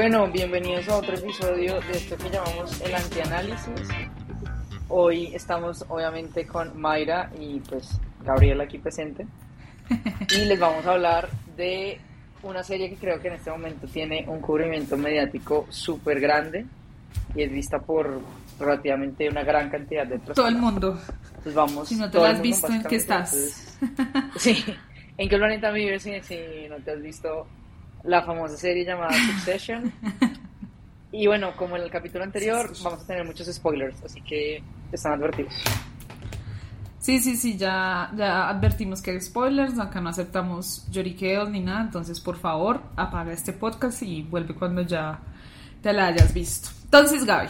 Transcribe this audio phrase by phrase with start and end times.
[0.00, 3.86] Bueno, bienvenidos a otro episodio de esto que llamamos el antianálisis.
[4.88, 9.26] Hoy estamos obviamente con Mayra y pues Gabriela aquí presente.
[10.34, 12.00] Y les vamos a hablar de
[12.42, 16.64] una serie que creo que en este momento tiene un cubrimiento mediático súper grande
[17.34, 18.22] y es vista por
[18.58, 20.34] relativamente una gran cantidad de personas.
[20.34, 20.98] Todo el mundo.
[21.26, 21.88] Entonces vamos.
[21.90, 23.76] Si no te lo has mundo, visto, ¿en qué estás?
[23.82, 24.64] Entonces, sí.
[25.18, 26.38] ¿En qué planeta vives si, si
[26.70, 27.46] no te has visto
[28.04, 29.92] la famosa serie llamada Succession?
[31.12, 35.14] Y bueno, como en el capítulo anterior, vamos a tener muchos spoilers, así que están
[35.14, 35.52] advertidos.
[37.00, 41.80] Sí, sí, sí, ya, ya advertimos que hay spoilers, acá no aceptamos lloriqueos ni nada,
[41.80, 45.18] entonces por favor apaga este podcast y vuelve cuando ya
[45.82, 46.68] te la hayas visto.
[46.84, 47.48] Entonces, Gaby,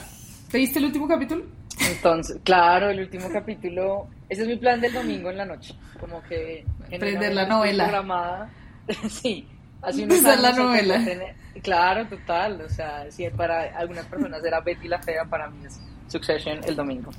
[0.50, 1.44] ¿te viste el último capítulo?
[1.80, 6.22] Entonces, claro, el último capítulo, ese es mi plan del domingo en la noche, como
[6.22, 6.64] que...
[6.88, 7.84] Prender la novela.
[7.84, 8.50] Programada.
[9.08, 9.46] sí,
[9.82, 11.04] así unos la años antes de novela.
[11.04, 15.66] tener- Claro, total, o sea, si para algunas personas era Betty la Fea, para mí
[15.66, 17.10] es Succession el domingo.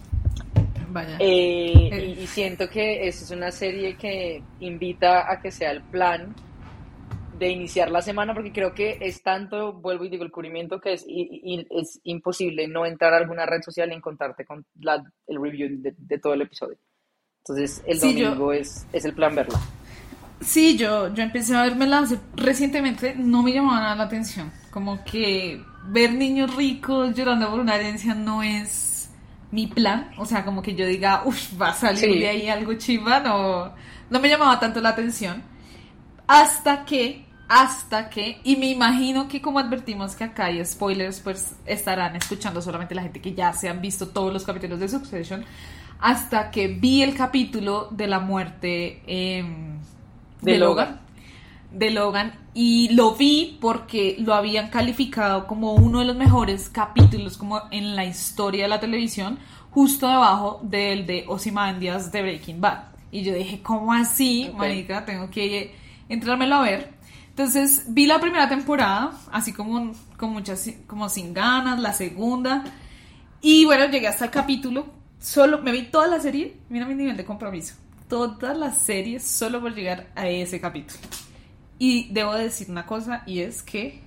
[0.90, 1.16] Vaya.
[1.20, 2.16] Eh, Eh.
[2.18, 6.34] y, y siento que esa es una serie que invita a que sea el plan
[7.38, 10.94] de iniciar la semana, porque creo que es tanto, vuelvo y digo, el cubrimiento que
[10.94, 15.03] es, y, y- es imposible no entrar a alguna red social y encontrarte con la,
[15.28, 16.78] el review de, de todo el episodio.
[17.40, 19.59] Entonces, el Sí, yo- domingo es, es el plan verla.
[20.42, 24.52] Sí, yo, yo empecé a vermela hace- recientemente, no me llamaba nada la atención.
[24.72, 29.09] Como que ver niños ricos llorando por una herencia no es
[29.52, 30.09] mi plan.
[30.17, 32.19] O sea, como que yo diga, uff, va a salir Sí.
[32.19, 33.73] de ahí algo chimba, no,
[34.09, 35.44] no me llamaba tanto la atención.
[36.28, 41.56] Hasta que, hasta que, y me imagino que como advertimos que acá hay spoilers, pues
[41.66, 45.44] estarán escuchando solamente la gente que ya se han visto todos los capítulos de Succession.
[46.00, 49.78] Hasta que vi el capítulo de la muerte em,
[50.42, 50.88] De de, Logan.
[50.88, 51.00] Logan.
[51.72, 52.34] De Logan.
[52.53, 57.96] Y lo vi porque lo habían calificado como uno de los mejores capítulos como en
[57.96, 62.84] la historia de la televisión, justo debajo del de Ozymandias de Breaking Bad.
[63.12, 64.57] Y yo dije, ¿cómo así, Ok.
[64.57, 65.06] marica?
[65.06, 65.75] Tengo que
[66.09, 66.94] entrármelo a ver.
[67.29, 72.66] Entonces vi la primera temporada, así como con muchas, como sin ganas, la segunda.
[73.41, 74.85] Y bueno, llegué hasta el capítulo.
[75.19, 76.58] Solo me vi toda la serie.
[76.69, 77.75] Mira mi nivel de compromiso.
[78.11, 80.99] Toda la serie solo por llegar a ese capítulo.
[81.79, 84.01] Y debo decir una cosa y es que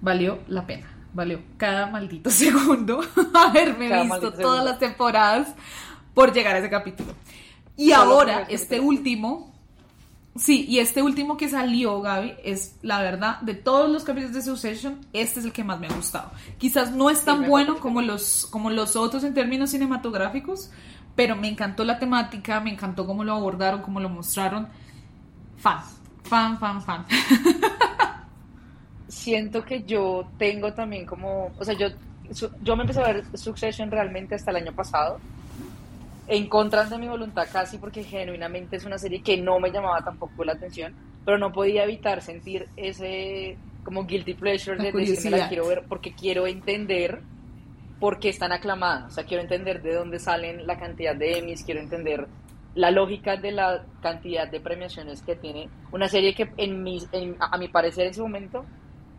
[0.00, 0.86] valió la pena.
[1.12, 3.00] Valió cada maldito segundo
[3.34, 4.64] haberme Cada visto todas segundo.
[4.64, 5.48] las temporadas
[6.14, 7.12] por llegar a ese capítulo.
[7.76, 9.52] Y Solo ahora, este último,
[10.36, 14.42] Sí, y este último que salió, Gaby, es la verdad, de todos los capítulos de
[14.42, 16.32] Succession, este es el que más me ha gustado.
[16.58, 20.70] Quizás no es tan bueno como los, como los otros en términos cinematográficos,
[21.14, 24.68] pero me encantó la temática, me encantó cómo lo abordaron, cómo lo mostraron.
[25.56, 25.80] Fan,
[26.24, 27.06] fan, fan, fan.
[29.08, 31.88] siento que yo tengo también como, o sea, yo,
[32.62, 35.20] yo me empecé a ver Succession realmente hasta el año pasado,
[36.26, 40.02] en contra de mi voluntad casi, porque genuinamente es una serie que no me llamaba
[40.02, 40.94] tampoco la atención,
[41.24, 45.66] pero no podía evitar sentir ese como guilty pleasure La de decir me la quiero
[45.66, 47.20] ver porque quiero entender
[48.00, 51.64] por qué están aclamadas, o sea, quiero entender de dónde salen la cantidad de Emmys,
[51.64, 52.26] quiero entender
[52.74, 57.36] la lógica de la cantidad de premiaciones que tiene una serie que en mi, en-
[57.38, 58.64] a mi parecer en ese momento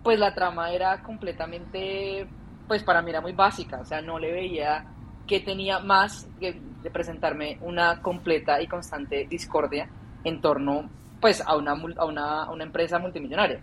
[0.03, 2.27] pues la trama era completamente,
[2.67, 4.85] pues para mí era muy básica, o sea, no le veía
[5.25, 9.89] que tenía más que de presentarme una completa y constante discordia
[10.23, 10.87] en torno,
[11.19, 13.59] pues, a una, a una, a una empresa multimillonaria.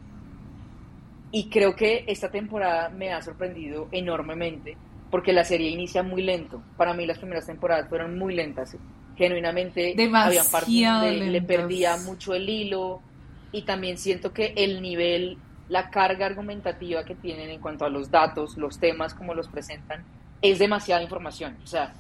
[1.31, 4.77] Y creo que esta temporada me ha sorprendido enormemente,
[5.13, 6.63] porque la serie inicia muy lento.
[6.79, 8.75] Para mí las primeras temporadas fueron muy lentas.
[9.15, 13.03] Genuinamente había partes donde le perdía mucho el hilo
[13.53, 15.37] y también siento que el nivel,
[15.69, 20.03] la carga argumentativa que tienen en cuanto a los datos, los temas, como los presentan,
[20.41, 21.59] es demasiada información.
[21.63, 21.93] O sea,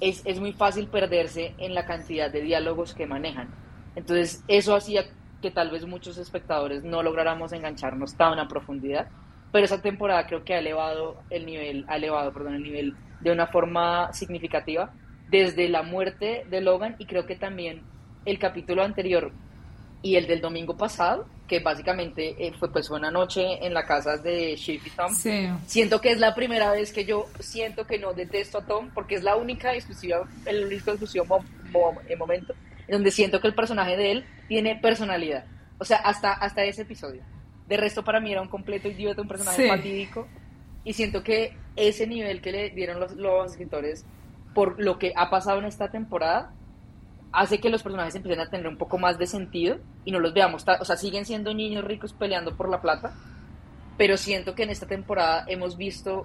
[0.00, 3.48] es, es muy fácil perderse en la cantidad de diálogos que manejan.
[3.94, 5.04] Entonces, eso hacía
[5.42, 9.08] que tal vez muchos espectadores no lográramos engancharnos tan a profundidad,
[9.54, 13.30] pero esa temporada creo que ha elevado el nivel, ha elevado, perdón, el nivel de
[13.30, 14.92] una forma significativa
[15.28, 17.82] desde la muerte de Logan y creo que también
[18.24, 19.30] el capítulo anterior
[20.02, 24.16] y el del domingo pasado, que básicamente eh, fue pues una noche en la casa
[24.16, 25.14] de Shiv y Tom.
[25.14, 25.48] Sí.
[25.66, 29.14] Siento que es la primera vez que yo siento que no detesto a Tom, porque
[29.14, 32.54] es la única exclusiva, el único exclusivo mo- mo- momento
[32.88, 35.44] en donde siento que el personaje de él tiene personalidad.
[35.78, 37.22] O sea, hasta, hasta ese episodio.
[37.68, 39.68] De resto, para mí era un completo idiota, un personaje Sí.
[39.68, 40.28] fatídico.
[40.84, 44.04] Y siento que ese nivel que le dieron los, los escritores
[44.54, 46.52] por lo que ha pasado en esta temporada
[47.32, 50.32] hace que los personajes empiecen a tener un poco más de sentido y no los
[50.34, 53.12] veamos, o sea, siguen siendo niños ricos peleando por la plata,
[53.98, 56.22] pero siento que en esta temporada hemos visto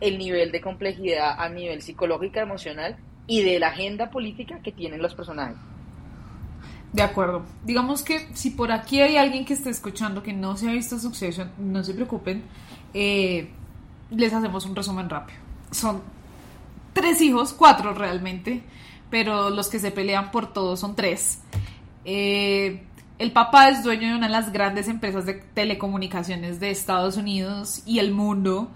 [0.00, 2.96] el nivel de complejidad a nivel psicológico, emocional
[3.26, 5.56] y de la agenda política que tienen los personajes.
[6.96, 7.42] De acuerdo.
[7.62, 10.98] Digamos que si por aquí hay alguien que esté escuchando que no se ha visto
[10.98, 12.42] Succession, no se preocupen,
[12.94, 13.50] eh,
[14.10, 15.38] les hacemos un resumen rápido.
[15.70, 16.00] Son
[16.94, 18.62] tres hijos, cuatro realmente,
[19.10, 21.40] pero los que se pelean por todos son tres.
[22.06, 22.82] Eh,
[23.18, 27.82] el papá es dueño de una de las grandes empresas de telecomunicaciones de Estados Unidos
[27.84, 28.70] y el mundo.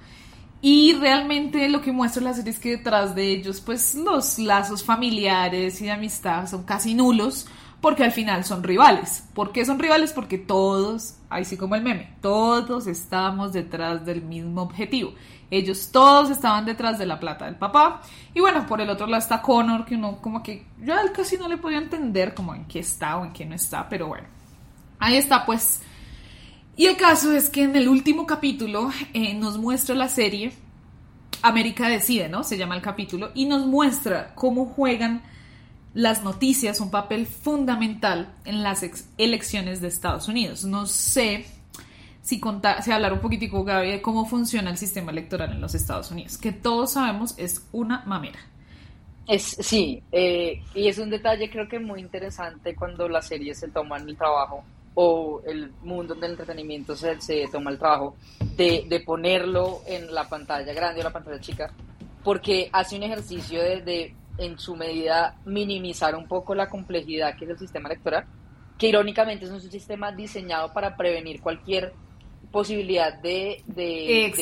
[0.60, 4.84] Y realmente lo que muestra la serie es que detrás de ellos, pues los lazos
[4.84, 7.46] familiares y de amistad son casi nulos,
[7.80, 9.24] porque al final son rivales.
[9.34, 10.12] ¿Por qué son rivales?
[10.12, 15.14] Porque todos, ahí sí como el meme, todos estábamos detrás del mismo objetivo.
[15.50, 18.02] Ellos todos estaban detrás de la plata del papá.
[18.34, 21.48] Y bueno, por el otro lado está Connor, que uno como que yo casi no
[21.48, 24.28] le podía entender como en qué está o en qué no está, pero bueno.
[24.98, 25.82] Ahí está pues.
[26.76, 30.52] Y el caso es que en el último capítulo eh, nos muestra la serie
[31.42, 32.44] América Decide, ¿no?
[32.44, 33.30] Se llama el capítulo.
[33.34, 35.22] Y nos muestra cómo juegan
[35.94, 38.84] las noticias un papel fundamental en las
[39.18, 40.64] elecciones de Estados Unidos.
[40.64, 41.46] No sé
[42.22, 45.74] si, contar, si hablar un poquitico, Gaby, de cómo funciona el sistema electoral en los
[45.74, 48.38] Estados Unidos, que todos sabemos es una mamera.
[49.26, 53.68] Es, sí, eh, y es un detalle creo que muy interesante cuando las series se
[53.68, 54.64] toman el trabajo
[54.94, 58.16] o el mundo del entretenimiento se, se toma el trabajo
[58.56, 61.72] de, de, ponerlo en la pantalla grande o la pantalla chica,
[62.24, 67.44] porque hace un ejercicio de, de en su medida minimizar un poco la complejidad que
[67.44, 68.24] es el sistema electoral,
[68.78, 71.92] que irónicamente es un sistema diseñado para prevenir cualquier
[72.50, 74.32] posibilidad de, de,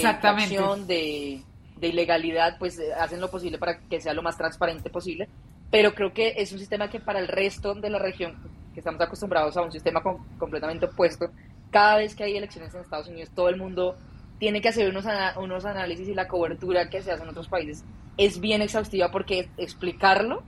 [0.86, 1.42] de,
[1.76, 5.28] de, ilegalidad, pues eh, hacen lo posible para que sea lo más transparente posible.
[5.70, 8.36] Pero creo que es un sistema que para el resto de la región,
[8.72, 10.00] que estamos acostumbrados a un sistema
[10.38, 11.30] completamente opuesto,
[11.70, 13.96] cada vez que hay elecciones en Estados Unidos, todo el mundo
[14.38, 15.04] tiene que hacer unos,
[15.36, 17.84] unos análisis y la cobertura que se hace en otros países
[18.16, 20.42] es bien exhaustiva porque explicarlo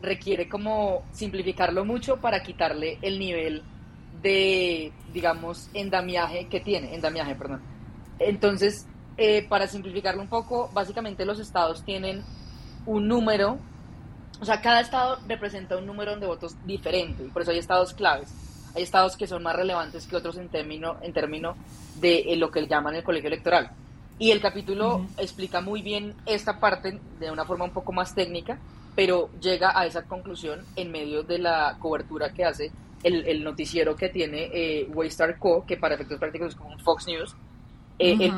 [0.00, 3.62] requiere como simplificarlo mucho para quitarle el nivel
[4.22, 7.62] de, digamos, endamiaje que tiene, endamiaje, perdón.
[8.18, 8.86] Entonces,
[9.16, 12.22] eh, para simplificarlo un poco, básicamente los estados tienen
[12.86, 13.58] un número,
[14.40, 17.94] o sea, cada estado representa un número de votos diferente, y por eso hay estados
[17.94, 18.32] claves.
[18.74, 21.56] Hay estados que son más relevantes que otros en términos en término
[22.00, 23.70] de eh, lo que llaman el colegio electoral.
[24.18, 28.58] Y el capítulo explica muy bien esta parte de una forma un poco más técnica,
[28.96, 32.72] pero llega a esa conclusión en medio de la cobertura que hace
[33.04, 37.06] el, noticiero que tiene eh, Waystar Co., que para efectos prácticos es como un Fox
[37.06, 37.36] News,
[38.00, 38.30] eh,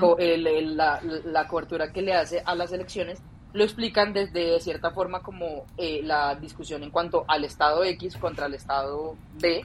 [1.24, 3.22] la, cobertura que le hace a las elecciones,
[3.52, 8.46] lo explican desde cierta forma como eh, la discusión en cuanto al Estado X contra
[8.46, 9.64] el Estado B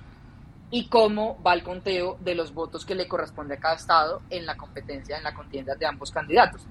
[0.71, 4.45] y cómo va el conteo de los votos que le corresponde a cada Estado en
[4.45, 6.62] la competencia, en la contienda de ambos candidatos.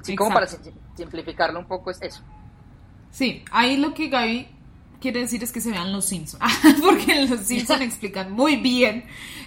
[0.00, 0.46] Así como para
[0.94, 2.22] simplificarlo un poco es eso.
[3.10, 4.48] Sí, ahí lo que Gaby
[5.00, 6.42] quiere decir es que se vean los Simpsons,
[6.82, 9.04] porque los Simpsons explican muy bien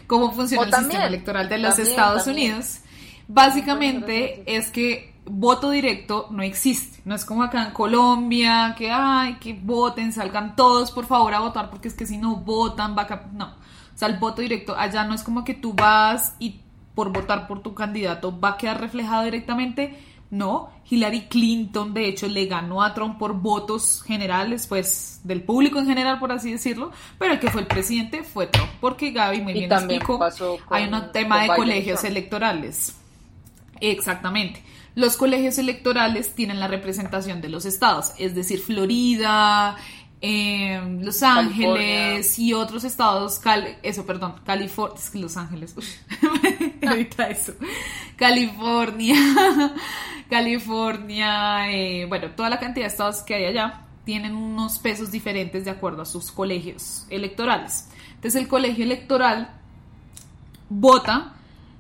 [0.07, 2.79] cómo funciona el sistema electoral de los Estados Unidos.
[3.27, 9.35] Básicamente es que voto directo no existe, no es como acá en Colombia, que ay,
[9.35, 13.04] que voten, salgan todos por favor a votar, porque es que si no votan, va
[13.04, 13.28] a...
[13.33, 16.59] No, o sea, el voto directo allá no es como que tú vas y
[16.94, 19.99] por votar por tu candidato va a quedar reflejado directamente,
[20.30, 25.80] no, Hillary Clinton de hecho le ganó a Trump por votos generales, pues del público
[25.80, 29.42] en general, por así decirlo, pero el que fue el presidente fue Trump, porque Gaby
[29.42, 30.19] muy bien explicó,
[30.69, 32.95] hay un tema de colegios electorales.
[33.81, 34.64] Exactamente.
[34.96, 39.78] Los colegios electorales tienen la representación de los estados, es decir, Florida,
[40.22, 43.40] eh, Los Ángeles y otros estados,
[43.84, 45.76] eso, perdón, California, es que Los Ángeles,
[46.88, 47.54] ahorita eso,
[48.16, 49.16] California,
[50.30, 55.66] California, eh, bueno, toda la cantidad de estados que hay allá tienen unos pesos diferentes
[55.66, 57.88] de acuerdo a sus colegios electorales.
[58.16, 59.52] Entonces el colegio electoral
[60.69, 61.36] vota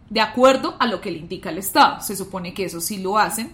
[0.09, 2.01] de acuerdo a lo que le indica el estado.
[2.01, 3.51] Se supone que eso sí lo hacen,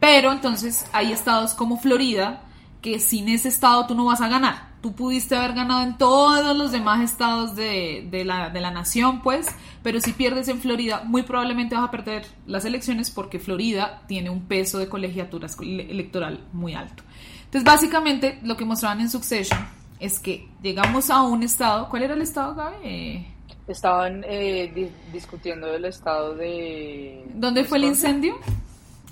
[0.00, 2.42] pero entonces hay estados como Florida
[2.80, 4.72] que sin ese estado tú no vas a ganar.
[4.82, 9.46] Tú pudiste haber ganado en todos los demás estados de, la, de la nación, pues,
[9.84, 14.28] pero si pierdes en Florida, muy probablemente vas a perder las elecciones porque Florida tiene
[14.28, 17.04] un peso de colegiatura electoral muy alto.
[17.44, 19.60] Entonces, básicamente, lo que mostraban en Succession
[20.00, 21.88] es que llegamos a un estado.
[21.88, 23.24] ¿Cuál era el estado, Gaby?
[23.68, 27.24] Estaban eh, discutiendo el estado de...
[27.34, 28.38] ¿Dónde fue el incendio?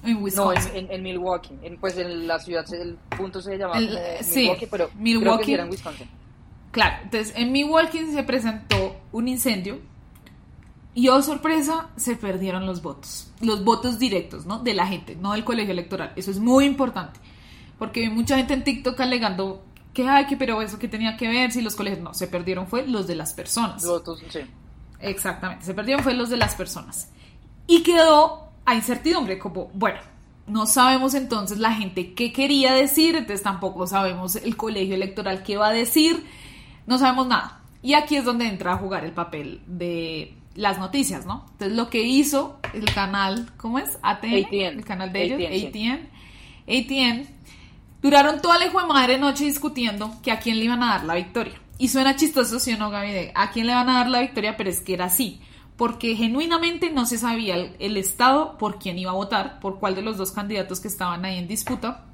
[0.05, 0.87] En Wisconsin.
[0.87, 1.55] No, en, Milwaukee.
[1.81, 5.71] pues en la ciudad, el punto se llamaba eh, Milwaukee, pero Milwaukee, creo que en
[5.71, 6.09] Wisconsin.
[6.71, 9.81] Claro, entonces en Milwaukee se presentó un incendio
[10.95, 13.31] Y oh sorpresa, se perdieron los votos.
[13.41, 14.59] Los votos directos, ¿no?
[14.59, 16.13] De la gente, no del colegio electoral.
[16.17, 17.21] Eso es muy importante.
[17.79, 21.29] Porque hay mucha gente en TikTok alegando que, ay, que pero eso que tenía que
[21.29, 22.03] ver si los colegios.
[22.03, 23.85] No, se perdieron fue los de las personas.
[23.85, 24.41] Votos, sí.
[25.01, 27.11] Exactamente, se perdieron fue los de las personas.
[27.67, 30.01] Y quedó a incertidumbre, como, bueno,
[30.47, 35.57] no sabemos entonces la gente qué quería decir, entonces tampoco sabemos el colegio electoral qué
[35.57, 36.25] va a decir,
[36.87, 37.61] no sabemos nada.
[37.83, 41.47] Y aquí es donde entra a jugar el papel de las noticias, ¿no?
[41.53, 43.99] Entonces lo que hizo el canal, ¿cómo es?
[44.03, 46.09] ATN, el canal de ellos, ATN,
[46.69, 47.40] ATN,
[48.03, 51.05] duraron toda la hijo de madre noche discutiendo que a quién le iban a dar
[51.05, 51.61] la victoria.
[51.79, 53.31] Y suena chistoso, ¿sí o no, Gaby?
[53.35, 55.41] a quién le van a dar la victoria, pero es que era así
[55.81, 60.03] porque genuinamente no se sabía el, Estado por quién iba a votar, por cuál de
[60.03, 62.05] los dos candidatos que estaban ahí en disputa.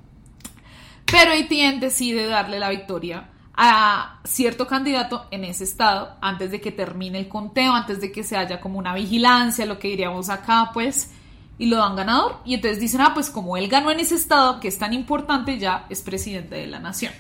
[1.05, 6.71] Pero ATN decide darle la victoria a cierto candidato en ese estado antes de que
[6.71, 10.71] termine el conteo, antes de que se haya como una vigilancia, lo que diríamos acá,
[10.73, 11.11] pues,
[11.59, 12.37] y lo dan ganador.
[12.45, 15.59] Y entonces dicen, ah, pues como él ganó en ese estado, que es tan importante,
[15.59, 17.13] ya es presidente de la nación.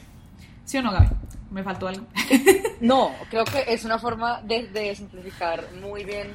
[0.64, 1.08] ¿Sí o no, Gaby?
[1.50, 2.06] ¿Me faltó algo?
[2.80, 6.34] no, creo que es una forma de, simplificar muy bien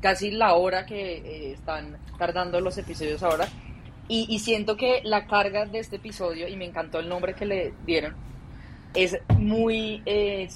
[0.00, 3.48] casi la hora que eh, están tardando los episodios ahora.
[4.08, 7.74] Y, siento que la carga de este episodio, y me encantó el nombre que le
[7.84, 8.14] dieron,
[8.94, 10.48] es muy, eh,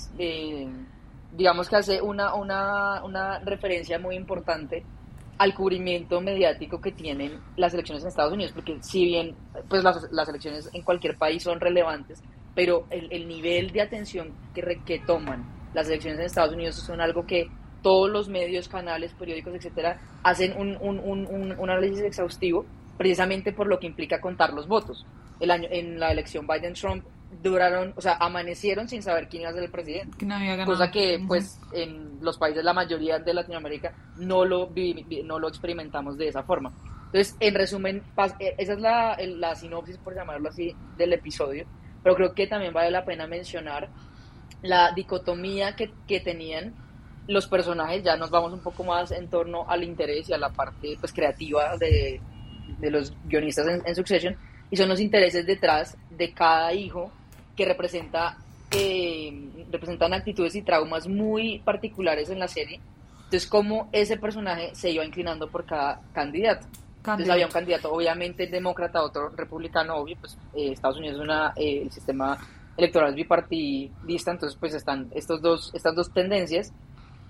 [1.37, 4.85] digamos que hace una, una, una referencia muy importante
[5.41, 9.35] al cubrimiento mediático que tienen las elecciones en Estados Unidos, porque si bien
[9.71, 12.23] pues las, las elecciones en cualquier país son relevantes,
[12.55, 15.43] pero el, nivel de atención que, que toman
[15.73, 17.49] las elecciones en Estados Unidos son algo que
[17.81, 22.67] todos los medios, canales, periódicos, etcétera, hacen un, un, un, un, análisis exhaustivo
[22.99, 25.07] precisamente por lo que implica contar los votos.
[25.41, 27.03] El año, en la elección Biden-Trump
[27.43, 30.17] duraron, o sea, amanecieron sin saber quién iba a ser el presidente.
[30.65, 34.71] cosa que, pues, en los países, la mayoría de Latinoamérica, no lo,
[35.25, 36.73] no lo experimentamos de esa forma.
[37.07, 38.03] Entonces, en resumen,
[38.39, 41.67] eh, esa es la, la sinopsis, por llamarlo así, del episodio
[42.03, 43.89] pero creo que también vale la pena mencionar
[44.63, 46.75] la dicotomía que, que tenían
[47.27, 50.51] los personajes, ya nos vamos un poco más en torno al interés y a la
[50.51, 52.21] parte pues, creativa de,
[52.79, 54.37] de los guionistas en, Succession,
[54.71, 57.11] y son los intereses detrás de cada hijo
[57.61, 58.39] que representa,
[58.71, 62.81] eh, representan actitudes y traumas muy particulares en la serie.
[63.25, 66.67] Entonces, cómo ese personaje se iba inclinando por cada candidato.
[66.97, 71.53] Entonces había un candidato, obviamente demócrata, otro republicano, obvio, pues eh, Estados Unidos es una,
[71.55, 72.39] eh, el sistema
[72.79, 76.73] electoral bipartidista, entonces pues están estos dos, estas dos tendencias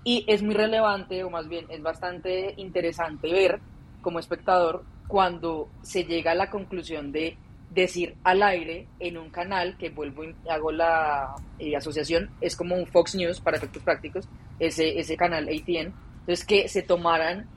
[0.05, 3.59] y es muy relevante, o más bien es bastante interesante ver
[4.01, 7.37] como espectador cuando se llega a la conclusión de
[7.73, 12.75] decir al aire en un canal, que vuelvo y hago la eh, asociación, es como
[12.75, 14.27] un Fox News para efectos prácticos,
[14.59, 17.47] ese, ese canal ATN, entonces que se tomaran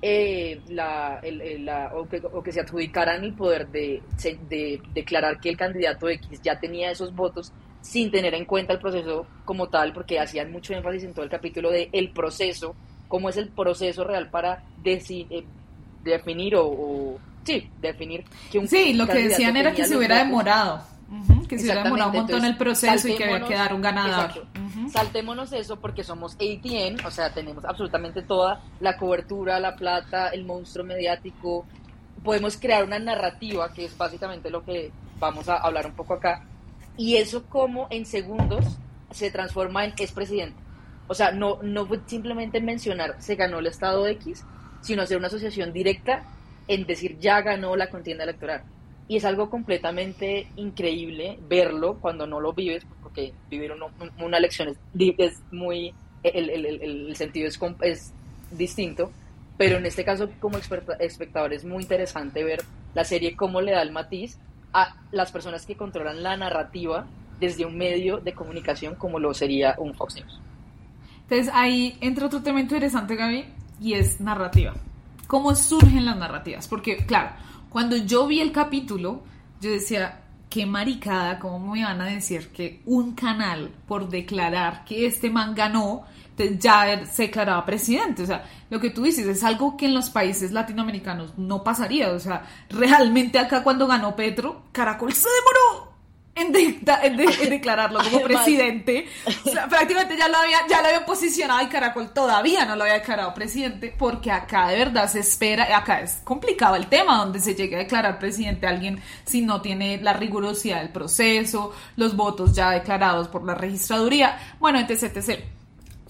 [0.00, 1.20] eh, la,
[1.94, 2.06] o,
[2.42, 4.02] que, se adjudicaran el poder de,
[4.48, 8.80] de, declarar que el candidato X ya tenía esos votos sin tener en cuenta el
[8.80, 12.74] proceso como tal, porque hacían mucho énfasis en todo el capítulo de el proceso,
[13.08, 15.44] cómo es el proceso real para eh,
[16.02, 20.94] definir o, sí, definir que un Sí, lo que decían era que se hubiera demorado
[21.48, 24.46] que se hubiera demorado un montón el proceso y que había que dar un ganador.
[24.90, 30.44] Saltémonos eso porque somos ATN, o sea, tenemos absolutamente toda la cobertura, la plata, el
[30.44, 31.66] monstruo mediático.
[32.22, 36.44] Podemos crear una narrativa, que es básicamente lo que vamos a hablar un poco acá.
[36.96, 38.64] Y eso como en segundos
[39.10, 40.56] se transforma en es presidente.
[41.06, 44.44] O sea, no, no fue simplemente mencionar se ganó el Estado X,
[44.80, 46.22] sino hacer una asociación directa
[46.68, 48.62] en decir ya ganó la contienda electoral
[49.08, 53.72] y es algo completamente increíble verlo cuando no lo vives, porque vivir
[54.18, 55.92] una, elección es, muy,
[56.22, 58.12] el, el, el, sentido es, es
[58.50, 59.12] distinto,
[59.58, 62.62] pero en este caso como espectador es muy interesante ver
[62.94, 64.38] la serie cómo le da el matiz
[64.72, 67.06] a las personas que controlan la narrativa
[67.38, 70.40] desde un medio de comunicación como lo sería un Fox News.
[71.22, 73.44] Entonces ahí entra otro tema interesante, Gaby,
[73.80, 74.74] y es narrativa.
[75.26, 76.68] ¿Cómo surgen las narrativas?
[76.68, 77.30] Porque, claro,
[77.68, 79.22] cuando yo vi el capítulo,
[79.60, 85.06] yo decía, qué maricada, ¿cómo me van a decir que un canal, por declarar que
[85.06, 86.04] este man ganó,
[86.60, 88.22] ya se declaraba presidente?
[88.22, 92.10] O sea, lo que tú dices es algo que en los países latinoamericanos no pasaría.
[92.10, 95.83] O sea, realmente acá cuando ganó Petro, Caracol se demoró
[96.34, 96.52] en,
[97.50, 99.06] declararlo como presidente.
[99.68, 103.32] prácticamente ya lo, había, ya lo había posicionado y Caracol todavía no lo había declarado
[103.34, 107.76] presidente porque acá de verdad se espera, acá es complicado el tema donde se llegue
[107.76, 112.70] a declarar presidente a alguien si no tiene la rigurosidad del proceso, los votos ya
[112.70, 115.40] declarados por la registraduría, bueno, etc, etc.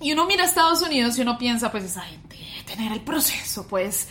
[0.01, 3.01] Y uno mira a Estados Unidos y uno piensa, pues esa gente debe tener el
[3.01, 4.09] proceso, pues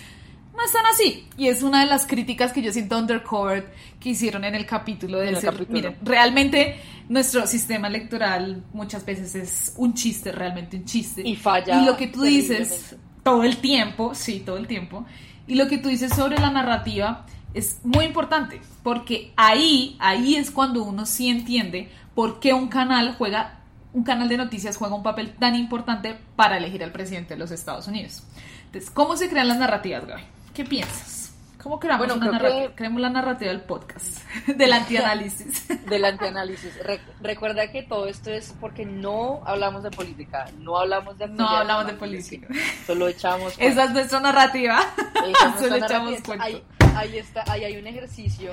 [0.55, 1.27] no están así.
[1.38, 5.19] Y es una de las críticas que yo siento undercover que hicieron en el capítulo
[5.19, 5.31] de
[5.69, 6.79] miren, realmente
[7.10, 11.22] nuestro sistema electoral muchas veces es un chiste, realmente un chiste.
[11.27, 11.81] Y falla.
[11.81, 15.05] Y lo que tú dices todo el tiempo, sí, todo el tiempo.
[15.48, 20.51] Y lo que tú dices sobre la narrativa es muy importante, porque ahí, ahí es
[20.51, 23.60] cuando uno sí entiende por qué un canal juega,
[23.93, 27.51] un canal de noticias juega un papel tan importante para elegir al presidente de los
[27.51, 28.24] Estados Unidos.
[28.65, 30.24] Entonces, ¿cómo se crean las narrativas, Gaby?
[30.53, 31.33] ¿Qué piensas?
[31.63, 32.75] ¿Cómo creamos, una narrativa?
[32.75, 35.65] creemos la narrativa del podcast, del antianálisis.
[35.89, 36.77] del antianálisis.
[37.22, 41.88] recuerda que todo esto es porque no hablamos de política, no hablamos de No hablamos
[41.88, 42.50] de política.
[42.86, 44.79] Solo echamos Esa es nuestra narrativa.
[45.60, 46.62] Solo echamos ahí,
[46.95, 48.51] ahí, está, ahí hay un ejercicio,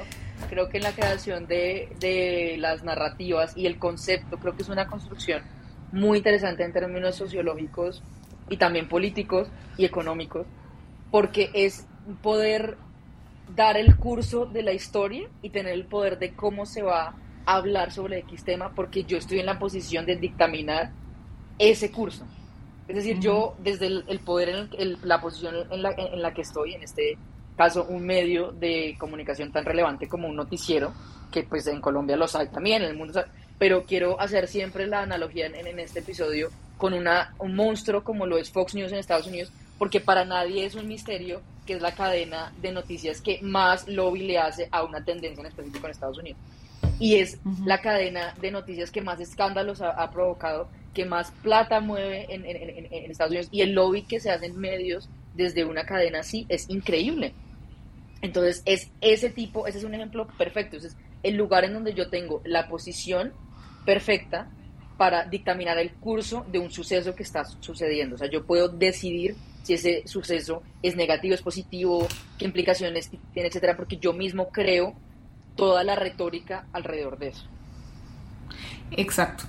[0.49, 4.69] creo que en la creación de, de las narrativas y el concepto, creo que es
[4.69, 5.43] una construcción
[5.93, 8.03] muy interesante en términos sociológicos
[8.49, 10.47] y también políticos y económicos,
[11.11, 11.89] porque es
[12.23, 12.77] poder
[13.55, 17.15] dar el curso de la historia y tener el poder de cómo se va
[17.47, 20.93] a hablar sobre X tema, porque yo estoy en la posición de dictaminar
[21.59, 22.25] ese curso.
[22.89, 26.75] Es decir, yo desde el, poder, en la posición en la, en la que estoy,
[26.75, 27.17] en este
[27.57, 30.93] caso un medio de comunicación tan relevante como un noticiero,
[31.31, 33.23] que pues en Colombia lo hay también, en el mundo
[33.59, 38.25] pero quiero hacer siempre la analogía en, en, este episodio con una, un monstruo como
[38.25, 41.81] lo es Fox News en Estados Unidos, porque para nadie es un misterio que es
[41.81, 45.91] la cadena de noticias que más lobby le hace a una tendencia en específico en
[45.93, 46.39] Estados Unidos.
[46.99, 52.27] Y es la cadena de noticias que más escándalos ha, provocado, que más plata mueve
[52.29, 53.49] en, en, Estados Unidos.
[53.53, 57.33] Y el lobby que se hace en medios desde una cadena así es increíble.
[58.21, 60.77] Entonces, es ese tipo, ese es un ejemplo perfecto.
[60.77, 63.33] es el lugar en donde yo tengo la posición
[63.87, 64.51] perfecta
[65.01, 68.17] para dictaminar el curso de un suceso que está sucediendo.
[68.17, 73.49] O sea, yo puedo decidir si ese suceso es negativo, es positivo, qué implicaciones tiene,
[73.49, 74.93] etcétera, porque yo mismo creo
[75.57, 77.47] toda la retórica alrededor de eso.
[78.91, 79.45] Exacto.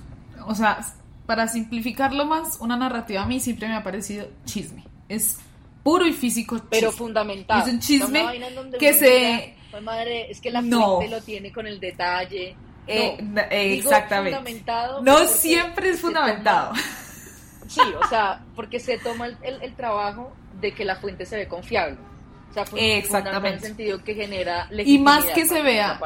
[0.46, 0.86] O sea,
[1.26, 4.84] para simplificarlo más, una narrativa a mí siempre me ha parecido chisme.
[5.10, 5.36] Es
[5.82, 6.70] puro y físico chisme.
[6.70, 7.60] Pero fundamental.
[7.60, 8.24] Es un chisme
[8.78, 9.54] que se...
[9.82, 11.02] madre, es que la no.
[11.02, 12.56] lo tiene con el detalle.
[12.86, 13.18] Eh,
[13.50, 14.62] exactamente.
[15.02, 16.72] No siempre es fundamentado.
[17.68, 21.96] Sí, o sea, porque se toma el, trabajo de que la fuente se ve confiable.
[22.50, 23.48] O sea, Exactamente.
[23.48, 25.98] en el sentido que genera Y más que se vea,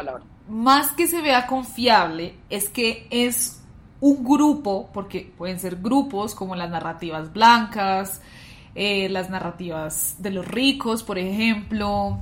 [0.48, 3.60] más que se vea confiable, es que es
[4.00, 8.20] un grupo, porque pueden ser grupos como las narrativas blancas,
[8.74, 12.20] eh, las narrativas de los ricos, por ejemplo,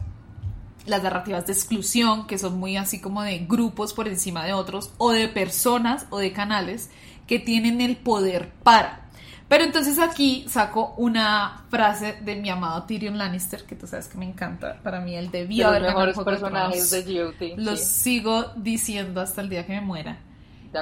[0.86, 4.92] las narrativas de exclusión, que son muy así como de grupos por encima de otros,
[4.98, 6.90] o de personas o de canales
[7.26, 9.04] que tienen el poder para.
[9.48, 14.16] Pero entonces aquí saco una frase de mi amado Tyrion Lannister, que tú sabes que
[14.16, 14.80] me encanta.
[14.82, 17.58] Para mí, él debió haber ganado los personajes de, GOT.
[17.58, 20.18] Los sigo diciendo hasta el día que me muera.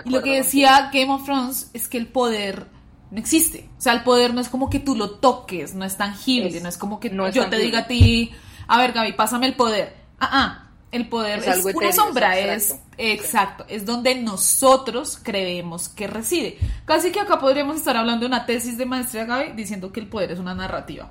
[0.05, 2.67] y lo que decía Game of Thrones es que el poder
[3.11, 3.69] no existe.
[3.79, 6.69] O sea, el poder no es como que tú lo toques, no es tangible, no
[6.69, 8.31] es como que yo te diga a ti,
[8.67, 9.95] a ver, Gaby, pásame el poder.
[10.19, 16.59] Ah, ah, el poder es, una sombra, es, exacto, es donde nosotros creemos que reside.
[16.85, 20.09] Casi que acá podríamos estar hablando de una tesis de maestría Gaby diciendo que el
[20.09, 21.11] poder es una narrativa.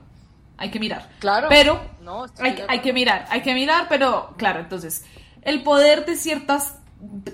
[0.58, 1.10] Hay que mirar.
[1.20, 1.48] Claro.
[1.50, 1.82] Pero
[2.38, 5.04] hay, hay que mirar, hay que mirar, pero claro, entonces,
[5.42, 6.76] el poder de ciertas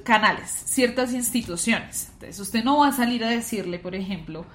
[0.04, 2.10] canales, ciertas instituciones.
[2.14, 4.46] Entonces, usted no va a salir a decirle, por ejemplo,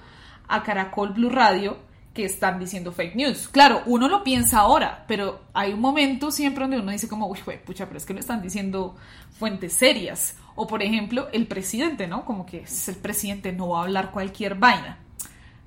[0.47, 1.77] a Caracol Blue Radio,
[2.13, 3.49] que están diciendo fake news.
[3.49, 7.39] Claro, uno lo piensa ahora, pero hay un momento siempre donde uno dice como, uy,
[7.65, 8.95] pucha, pero es que lo están diciendo
[9.39, 10.35] fuentes serias.
[10.55, 12.23] O por ejemplo, el presidente, ¿no?
[12.23, 14.99] Como que es el presidente, no va a hablar cualquier vaina.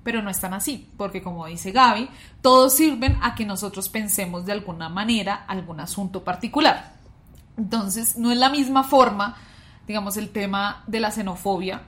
[0.04, 2.08] Pero no están así, porque como dice Gaby,
[2.40, 6.92] todos sirven a que nosotros pensemos de alguna manera algún asunto particular.
[7.58, 9.36] Entonces, no es la misma forma,
[9.88, 11.82] digamos, el tema de la xenofobia,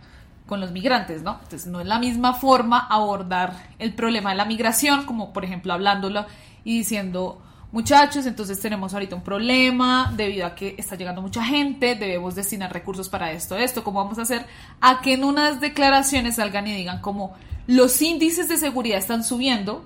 [0.48, 1.38] con los migrantes, ¿no?
[1.42, 5.72] Entonces no es la misma forma abordar el problema de la migración, como por ejemplo
[5.74, 6.26] hablándolo
[6.64, 11.94] y diciendo, muchachos, entonces tenemos ahorita un problema debido a que está llegando mucha gente,
[11.94, 14.46] debemos destinar recursos para esto, esto, ¿cómo vamos a hacer?
[14.80, 19.84] A que en unas declaraciones salgan y digan como los índices de seguridad están subiendo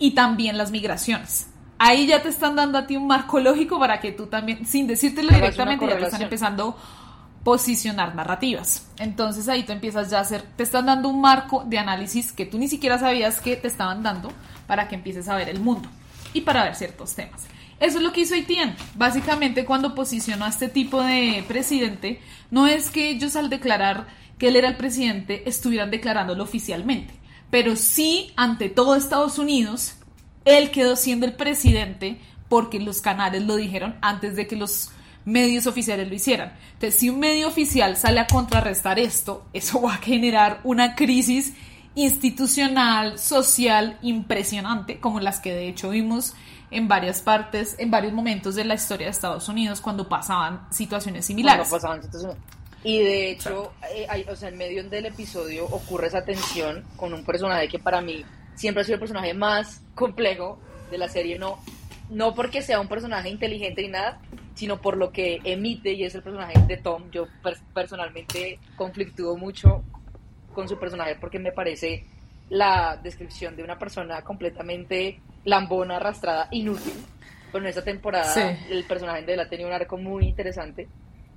[0.00, 1.46] y también las migraciones.
[1.78, 4.88] Ahí ya te están dando a ti un marco lógico para que tú también, sin
[4.88, 6.76] decírtelo directamente, ya te están empezando
[7.44, 8.86] posicionar narrativas.
[8.98, 12.46] Entonces ahí tú empiezas ya a hacer, te están dando un marco de análisis que
[12.46, 14.32] tú ni siquiera sabías que te estaban dando
[14.66, 15.88] para que empieces a ver el mundo
[16.32, 17.42] y para ver ciertos temas.
[17.80, 18.76] Eso es lo que hizo Haitien.
[18.94, 24.06] Básicamente cuando posicionó a este tipo de presidente, no es que ellos al declarar
[24.38, 27.14] que él era el presidente estuvieran declarándolo oficialmente,
[27.50, 29.96] pero sí ante todo Estados Unidos,
[30.44, 34.90] él quedó siendo el presidente porque los canales lo dijeron antes de que los
[35.24, 36.52] medios oficiales lo hicieran.
[36.74, 41.54] Entonces, si un medio oficial sale a contrarrestar esto, eso va a generar una crisis
[41.94, 46.34] institucional, social, impresionante, como las que de hecho vimos
[46.70, 51.26] en varias partes, en varios momentos de la historia de Estados Unidos cuando pasaban situaciones
[51.26, 51.68] similares.
[52.84, 57.24] Y de hecho, eh, o sea, en medio del episodio ocurre esa tensión con un
[57.24, 58.24] personaje que para mí
[58.56, 60.58] siempre ha sido el personaje más complejo
[60.90, 61.58] de la serie, no,
[62.10, 64.20] no porque sea un personaje inteligente ni nada,
[64.54, 67.10] sino por lo que emite y es el personaje de Tom.
[67.10, 67.26] Yo
[67.72, 69.82] personalmente conflictúo mucho
[70.54, 72.04] con su personaje porque me parece
[72.50, 76.92] la descripción de una persona completamente lambona, arrastrada, inútil.
[77.50, 80.88] Pero en esta temporada el personaje de él ha tenido un arco muy interesante.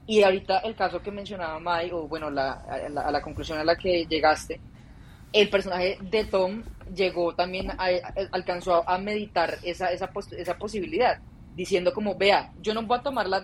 [0.07, 3.75] Y ahorita el caso que mencionaba Mai, o bueno, la, a, la, conclusión a la
[3.75, 4.59] que llegaste,
[5.33, 7.71] el personaje de Tom llegó también,
[8.31, 11.19] alcanzó a, meditar esa, esa, esa posibilidad
[11.55, 13.41] diciendo como, vea, yo no voy a tomar la,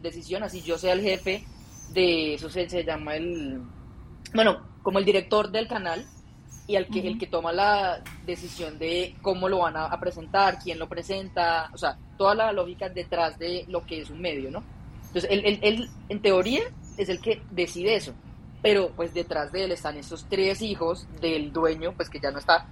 [0.00, 1.44] decisión así yo sea el jefe
[1.92, 3.60] de, eso se, llama el,
[4.34, 6.06] bueno, como el director del canal
[6.66, 10.78] y el que, el que toma la decisión de cómo lo van a, presentar, quién
[10.78, 14.64] lo presenta, o sea, toda la lógica detrás de lo que es un medio, ¿no?
[15.06, 16.62] Entonces, él, él, en teoría
[16.96, 18.14] es el que decide eso,
[18.62, 22.38] pero pues detrás de él están estos tres hijos del dueño, pues que ya no
[22.38, 22.66] está,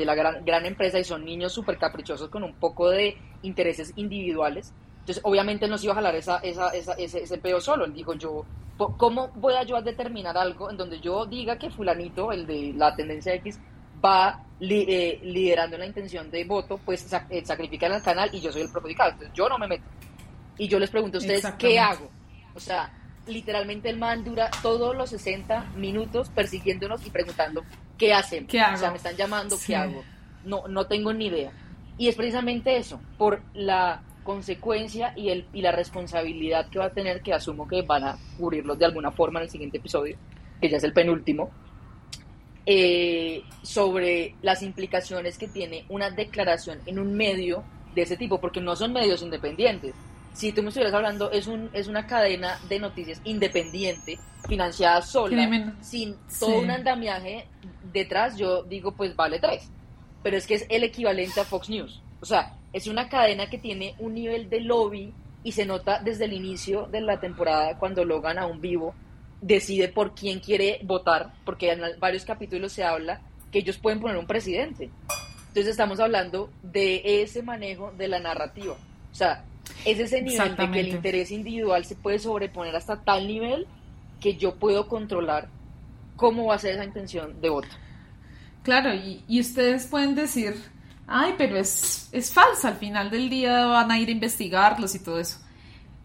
[0.00, 3.92] de la gran, gran empresa y son niños súper caprichosos con un poco de intereses
[3.96, 4.72] individuales.
[5.00, 7.84] Entonces, obviamente no se iba a jalar esa, esa, esa, ese, ese peo solo.
[7.84, 8.44] Él dijo, yo,
[8.76, 12.72] ¿cómo voy a yo a determinar algo en donde yo diga que fulanito, el de
[12.74, 13.60] la tendencia X,
[14.02, 18.62] va eh, liderando la intención de voto, pues eh, sacrificar el canal y yo soy
[18.62, 19.10] el perjudicado?
[19.12, 19.84] Entonces, yo no me meto.
[20.58, 22.10] Y yo les pregunto a ustedes, ¿qué hago?
[22.54, 22.92] O sea,
[23.26, 27.62] literalmente el man dura todos los 60 minutos persiguiéndonos y preguntando,
[28.00, 28.46] ¿qué hacen?
[28.46, 28.76] ¿Qué hago?
[28.76, 30.02] O sea, me están llamando, ¿qué hago?
[30.44, 31.52] No, no tengo ni idea.
[31.98, 36.90] Y es precisamente eso, por la consecuencia y, el, y la responsabilidad que va a
[36.90, 40.16] tener, que asumo que van a cubrirlos de alguna forma en el siguiente episodio,
[40.60, 41.50] que ya es el penúltimo,
[42.64, 47.62] eh, sobre las implicaciones que tiene una declaración en un medio
[47.94, 49.94] de ese tipo, porque no son medios independientes
[50.32, 55.74] si tú me estuvieras hablando, es, un, es una cadena de noticias independiente, financiada sola,
[55.80, 57.46] sin todo un andamiaje
[57.92, 59.68] detrás, yo digo, pues vale tres.
[60.22, 62.02] Pero es que es el equivalente a Fox News.
[62.20, 65.12] O sea, es una cadena que tiene un nivel de lobby
[65.42, 68.94] y se nota desde el inicio de la temporada cuando Logan a un vivo
[69.40, 74.18] decide por quién quiere votar, porque en varios capítulos se habla que ellos pueden poner
[74.18, 74.90] un presidente.
[75.48, 78.74] Entonces estamos hablando de ese manejo de la narrativa.
[78.74, 79.44] O sea,
[79.84, 83.66] es ese nivel de que el interés individual se puede sobreponer hasta tal nivel
[84.20, 85.48] que yo puedo controlar
[86.16, 87.68] cómo va a ser esa intención de voto.
[88.62, 90.54] Claro, y, ustedes pueden decir,
[91.06, 94.98] ay, pero es, es falsa, al final del día van a ir a investigarlos y
[94.98, 95.38] todo eso.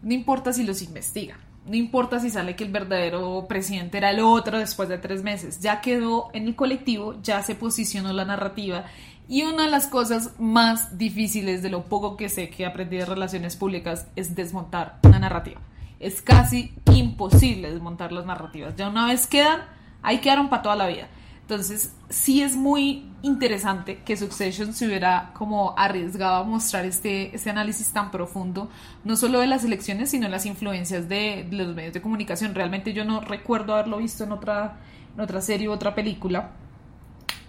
[0.02, 4.20] No importa si los investigan, no importa si sale que el verdadero presidente era el
[4.20, 8.86] otro después de tres meses, ya quedó en el colectivo, ya se posicionó la narrativa
[9.28, 13.04] y una de las cosas más difíciles de lo poco que sé que aprendí de
[13.04, 15.60] relaciones públicas es desmontar una narrativa.
[15.98, 18.76] Es casi imposible desmontar las narrativas.
[18.76, 19.62] Ya una vez quedan,
[20.02, 21.08] ahí quedaron para toda la vida.
[21.40, 27.50] Entonces, sí es muy interesante que Succession se hubiera como arriesgado a mostrar este, este
[27.50, 28.68] análisis tan profundo,
[29.04, 32.54] no solo de las elecciones, sino de las influencias de, de los medios de comunicación.
[32.54, 34.78] Realmente yo no recuerdo haberlo visto en otra,
[35.14, 36.50] en otra serie u otra película.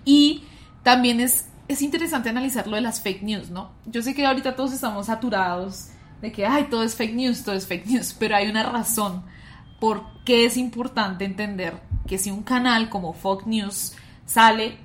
[0.05, 0.43] Y
[0.83, 3.71] también es es interesante analizar lo de las fake news, ¿no?
[3.85, 5.89] Yo sé que ahorita todos estamos saturados
[6.21, 9.23] de que, ay, todo es fake news, todo es fake news, pero hay una razón
[9.79, 13.93] por qué es importante entender que si un canal como Fox News
[14.25, 14.77] sale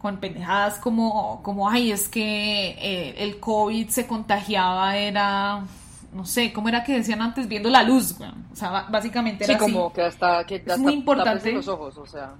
[0.00, 5.64] con pendejadas como, como ay, es que eh, el COVID se contagiaba, era,
[6.14, 7.48] no sé, ¿cómo era que decían antes?
[7.48, 8.16] Viendo la luz,
[8.52, 11.52] o sea, básicamente era sí, como que hasta, que es muy importante.
[11.52, 12.34] los ojos, o sea.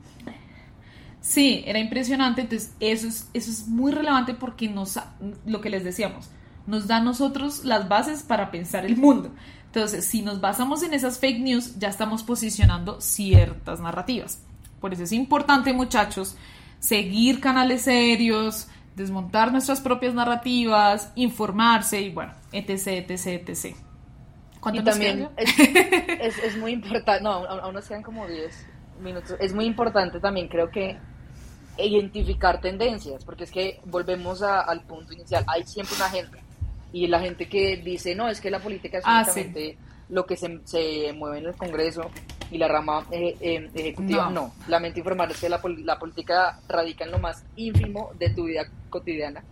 [1.27, 4.97] Sí, era impresionante, entonces eso es, eso es muy relevante porque nos,
[5.45, 6.31] lo que les decíamos,
[6.69, 9.33] nos da a nosotros las bases para pensar el mundo.
[9.67, 14.41] Entonces, si nos basamos en esas fake news, ya estamos posicionando ciertas narrativas.
[14.81, 16.37] Por eso es importante, muchachos,
[16.79, 23.77] seguir canales serios, desmontar nuestras propias narrativas, informarse y bueno, etc, etc, etc.
[24.73, 28.67] Y también es, es, muy importante, no, aún nos quedan como 10
[29.01, 29.37] minutos.
[29.41, 30.97] Es muy importante también, creo que
[31.79, 36.39] identificar tendencias, porque es que volvemos al punto inicial, hay siempre una gente,
[36.93, 39.27] y la gente que dice, no, es que la política es ah,
[40.09, 42.11] lo que se, se mueve en el Congreso
[42.51, 44.53] y la rama eh, eh, ejecutiva, no.
[44.69, 49.43] Lamento informarles que la, la, política radica en lo más ínfimo de tu vida cotidiana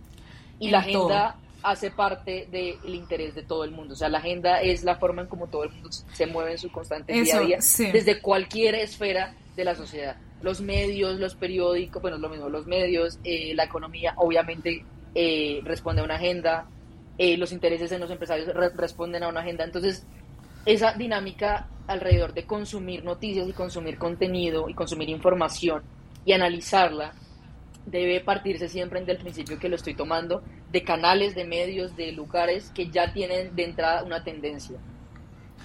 [0.59, 3.93] y la agenda hace parte del interés de todo el mundo.
[3.93, 6.57] O sea, la agenda es la forma en cómo todo el mundo se mueve en
[6.57, 7.57] su constante día a día,
[7.91, 10.15] desde cualquier esfera de la sociedad.
[10.45, 16.03] Los medios, los periódicos, bueno, lo mismo, los medios, eh, la economía, obviamente eh, responde
[16.03, 16.67] a una agenda,
[17.17, 19.63] eh, los intereses de los empresarios responden a una agenda.
[19.63, 20.05] Entonces,
[20.67, 25.81] esa dinámica alrededor de consumir noticias y consumir contenido y consumir información
[26.25, 27.13] y analizarla
[27.87, 32.69] debe partirse siempre del principio que lo estoy tomando de canales, de medios, de lugares
[32.69, 34.77] que ya tienen de entrada una tendencia.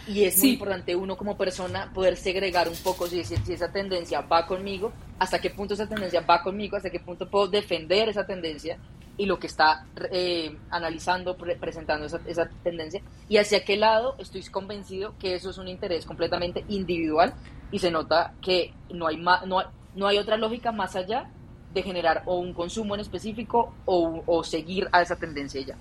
[0.06, 4.20] Y es muy importante uno como persona poder segregar un poco si, si, esa tendencia
[4.22, 8.26] va conmigo, hasta qué punto esa tendencia va conmigo, hasta qué punto puedo defender esa
[8.26, 8.78] tendencia
[9.16, 14.42] y lo que está eh, analizando, presentando esa, esa, tendencia, y hacia qué lado estoy
[14.44, 17.34] convencido que eso es un interés completamente individual
[17.70, 19.62] y se nota que no hay, no,
[19.94, 21.30] no hay otra lógica más allá
[21.74, 25.76] de generar o un consumo en específico o, o seguir a esa tendencia ya.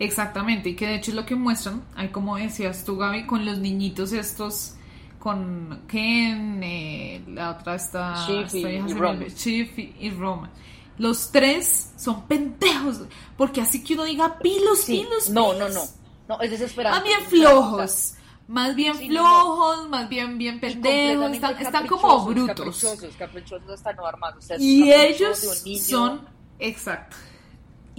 [0.00, 3.44] Exactamente, y que de hecho es lo que muestran, hay como decías tú Gaby, con
[3.44, 4.74] los niñitos estos,
[5.18, 8.26] con Ken, eh, la otra está...
[8.26, 10.50] Chief y, y Roman.
[10.96, 13.02] Los tres son pendejos,
[13.36, 15.82] porque así que uno diga pilos, pilos, No, no, no,
[16.28, 16.98] no, es desesperante.
[16.98, 18.14] Más bien flojos,
[18.48, 22.54] más bien flojos, más bien bien pendejos, están, como brutos.
[22.56, 24.46] Caprichosos, caprichosos hasta no armados.
[24.58, 26.26] y ellos son,
[26.58, 27.16] exacto,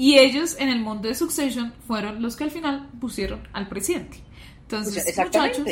[0.01, 4.17] y ellos en el mundo de Succession fueron los que al final pusieron al presidente.
[4.63, 5.63] Entonces, muchachos,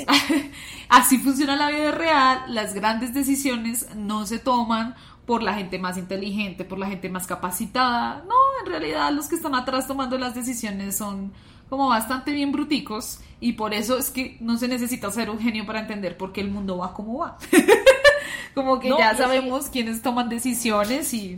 [0.89, 4.93] así funciona la vida real, las grandes decisiones no se toman
[5.25, 8.23] por la gente más inteligente, por la gente más capacitada.
[8.27, 11.33] No, en realidad los que están atrás tomando las decisiones son
[11.67, 15.65] como bastante bien bruticos y por eso es que no se necesita ser un genio
[15.65, 17.39] para entender por qué el mundo va como va.
[18.53, 21.35] como que ya sabemos quiénes toman decisiones y...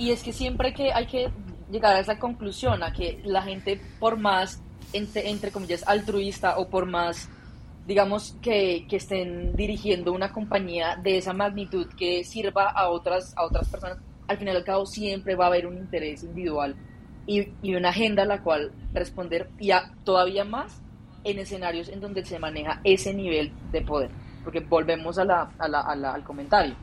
[0.00, 1.30] Y es que siempre que hay que
[1.70, 4.62] llegar a esa conclusión, a que la gente por más,
[4.94, 7.28] entre, entre comillas, altruista o por más,
[7.86, 13.44] digamos, que, que, estén dirigiendo una compañía de esa magnitud que sirva a otras, a
[13.44, 16.76] otras personas, al final y al cabo siempre va a haber un interés individual
[17.26, 20.80] y, y una agenda a la cual responder y a, todavía más
[21.24, 24.10] en escenarios en donde se maneja ese nivel de poder.
[24.44, 26.74] Porque volvemos a la, al comentario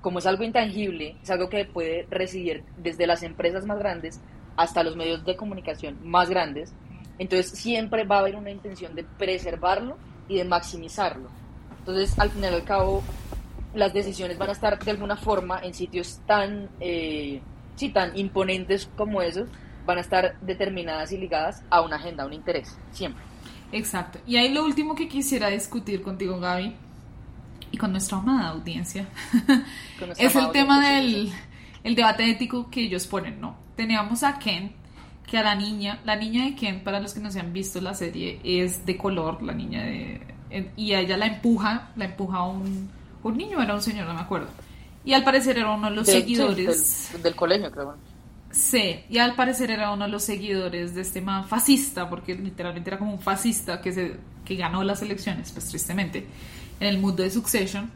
[0.00, 4.20] como es algo intangible, es algo que puede recibir desde las empresas más grandes
[4.56, 6.72] hasta los medios de comunicación más grandes,
[7.18, 9.96] entonces siempre va a haber una intención de preservarlo
[10.28, 11.28] y de maximizarlo.
[11.78, 13.02] Entonces, al final y al cabo,
[13.74, 17.40] las decisiones van a estar de alguna forma en sitios tan, eh,
[17.76, 19.48] sí, tan imponentes como esos,
[19.86, 23.22] van a estar determinadas y ligadas a una agenda, a un interés, siempre.
[23.72, 24.18] Exacto.
[24.26, 26.74] Y ahí lo último que quisiera discutir contigo, Gaby,
[27.70, 29.06] y con nuestra amada audiencia,
[30.18, 31.32] es el tema del
[31.82, 33.56] el debate ético que ellos ponen, ¿no?
[33.76, 34.72] Teníamos a Ken,
[35.26, 37.80] que a la niña, la niña de Ken, para los que no se han visto
[37.80, 40.20] la serie, es de color, la niña de...
[40.76, 42.90] Y a ella la empuja, la empuja a un,
[43.22, 44.48] un niño, era un señor, no me acuerdo.
[45.04, 47.10] Y al parecer era uno de los seguidores...
[47.22, 47.94] del, colegio, creo.
[48.50, 52.90] Sí, y al parecer era uno de los seguidores de este man fascista, porque literalmente
[52.90, 56.26] era como un fascista que, se, que ganó las elecciones, pues tristemente
[56.80, 57.90] en el mundo de Succession.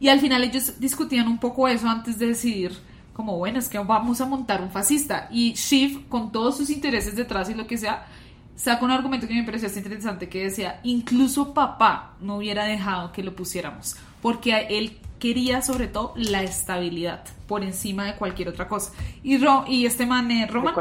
[0.00, 2.72] Y al final ellos discutían un poco eso antes de decidir,
[3.12, 5.28] como bueno, es que vamos a montar un fascista.
[5.30, 8.06] Y Shiv, con todos sus intereses detrás y lo que sea,
[8.54, 13.22] saca un argumento que me pareció interesante, que decía, incluso papá no hubiera dejado que
[13.22, 18.92] lo pusiéramos, porque él quería sobre todo la estabilidad por encima de cualquier otra cosa.
[19.22, 20.74] Y, y este man, eh, Roman,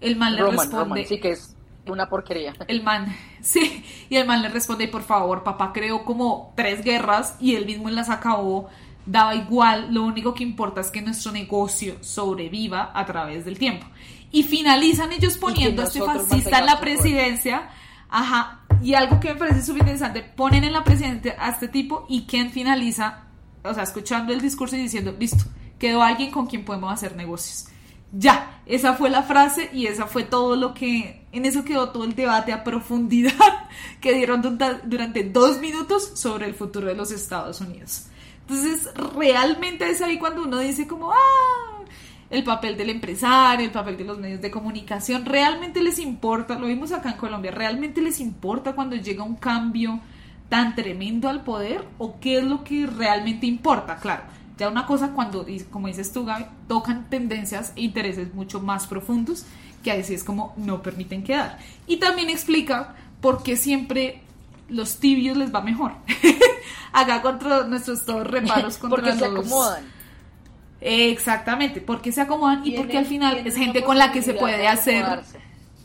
[0.00, 1.04] el man le responde...
[1.06, 1.56] sí que es
[1.90, 2.54] una porquería.
[2.68, 7.36] El man, sí, y el man le responde, por favor, papá creó como tres guerras
[7.40, 8.68] y él mismo las acabó,
[9.06, 13.86] daba igual, lo único que importa es que nuestro negocio sobreviva a través del tiempo.
[14.32, 17.70] Y finalizan ellos poniendo a este fascista en la presidencia,
[18.08, 22.06] ajá, y algo que me parece súper interesante, ponen en la presidencia a este tipo
[22.08, 23.24] y quien finaliza,
[23.64, 25.44] o sea, escuchando el discurso y diciendo, listo,
[25.78, 27.69] quedó alguien con quien podemos hacer negocios.
[28.12, 32.04] Ya, esa fue la frase y esa fue todo lo que, en eso quedó todo
[32.04, 33.32] el debate a profundidad
[34.00, 38.06] que dieron durante dos minutos sobre el futuro de los Estados Unidos.
[38.42, 41.84] Entonces, realmente es ahí cuando uno dice como, ah,
[42.30, 46.66] el papel del empresario, el papel de los medios de comunicación, realmente les importa, lo
[46.66, 50.00] vimos acá en Colombia, realmente les importa cuando llega un cambio
[50.48, 55.12] tan tremendo al poder o qué es lo que realmente importa, claro ya una cosa
[55.12, 59.46] cuando, como dices tú, Gaby, tocan tendencias e intereses mucho más profundos
[59.82, 61.58] que a veces como no permiten quedar.
[61.86, 64.20] Y también explica ¿por qué siempre
[64.68, 65.92] los tibios les va mejor?
[66.92, 69.46] Acá contra nuestros todos reparos contra porque se los...
[69.46, 69.84] acomodan.
[70.82, 74.58] Exactamente, porque se acomodan y porque al final es gente con la que se puede
[74.58, 75.39] de hacer acomodarse.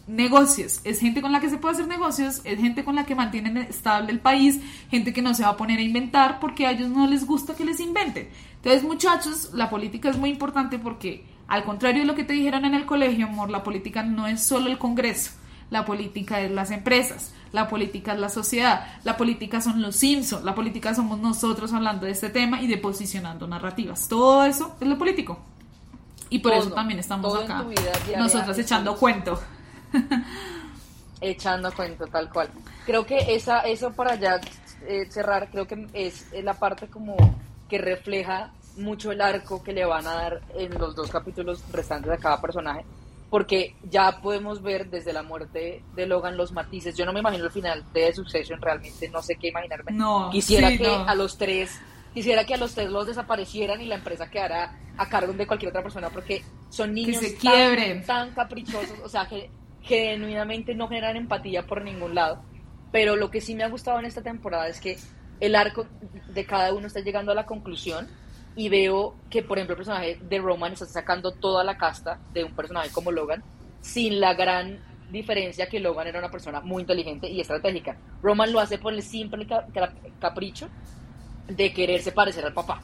[0.08, 3.15] Negocios, es gente con la que se puede hacer negocios, es gente con la que
[3.15, 6.72] mantienen estable el país, gente que no se va a poner a inventar porque a
[6.72, 8.30] ellos no les gusta que les inventen.
[8.58, 12.65] Entonces, muchachos, la política es muy importante porque, al contrario de lo que te dijeron
[12.65, 15.32] en el colegio, amor, la política no es solo el Congreso,
[15.72, 20.44] la política es las empresas, la política es la sociedad, la política son los Simpsons,
[20.44, 24.08] la política somos nosotros hablando de este tema y de posicionando narrativas.
[24.08, 25.39] Todo eso es lo político.
[26.30, 27.65] Y por Todo, eso también estamos acá,
[28.18, 29.39] nosotras echando cuento.
[31.21, 32.49] echando cuento tal cual.
[32.86, 34.39] Creo que esa, eso para ya
[34.88, 37.15] eh, cerrar, creo que es, la parte como
[37.69, 42.12] que refleja mucho el arco que le van a dar en los dos capítulos restantes
[42.12, 42.86] a cada personaje,
[43.29, 46.95] porque ya podemos ver desde la muerte de Logan los matices.
[46.95, 49.93] Yo no me imagino el final de Succession, realmente no sé qué imaginarme.
[49.93, 51.08] No, Quisiera sí, que no.
[51.08, 51.79] a los tres
[52.13, 55.69] quisiera que a los tres los desaparecieran y la empresa quedara a cargo de cualquier
[55.71, 59.49] otra persona porque son niños se tan- tan caprichosos, o sea, que
[59.86, 62.41] genuinamente no generan empatía por ningún lado.
[62.91, 64.98] Pero lo que sí me ha gustado en esta temporada es que
[65.39, 65.86] el arco
[66.30, 68.08] de cada uno está llegando a la conclusión
[68.56, 72.43] y veo que, por ejemplo, el personaje de Roman está sacando toda la casta de
[72.45, 73.43] un personaje como Logan
[73.82, 74.80] sin la gran
[75.12, 77.98] diferencia que Logan era una persona muy inteligente y estratégica.
[78.24, 80.69] Roman lo hace por el simple ca- ca- capricho
[81.48, 82.82] de quererse parecer al papá,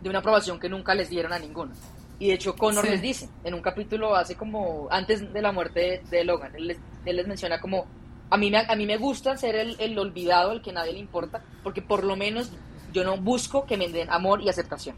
[0.00, 1.72] de una aprobación que nunca les dieron a ninguno.
[2.18, 2.90] Y de hecho Connor Sí.
[2.90, 6.66] les dice, en un capítulo hace como, antes de la muerte de, de Logan, él
[6.66, 7.86] les, él les menciona como,
[8.30, 10.98] a mí, me, a mí me gusta ser el, el olvidado, el que nadie le
[10.98, 12.50] importa, porque por lo menos
[12.92, 14.96] yo no busco que me den amor y aceptación.